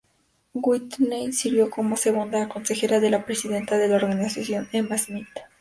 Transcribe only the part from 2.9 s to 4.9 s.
de la presidenta de la organización,